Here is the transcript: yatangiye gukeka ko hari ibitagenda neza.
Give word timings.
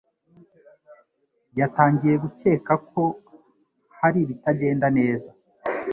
yatangiye 1.59 2.13
gukeka 2.23 2.73
ko 2.91 3.03
hari 3.99 4.17
ibitagenda 4.21 4.87
neza. 4.97 5.29